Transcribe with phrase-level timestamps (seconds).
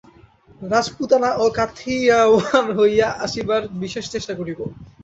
[0.63, 4.59] রাজপুতানা ও কাথিয়াওয়াড় হইয়া আসিবার বিশেষ চেষ্টা করিব।